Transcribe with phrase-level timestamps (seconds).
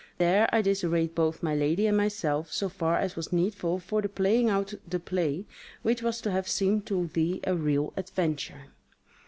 [0.17, 4.09] There I disarrayed both my lady and myself so far as was needful for the
[4.09, 5.45] playing out the play
[5.83, 8.71] which was to have seemed to thee a real adventure.